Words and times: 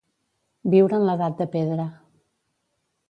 Viure 0.75 0.97
en 0.99 1.05
l'edat 1.09 1.37
de 1.43 1.49
pedra. 1.57 1.85